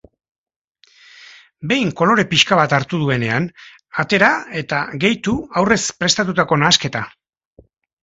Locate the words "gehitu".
5.07-5.39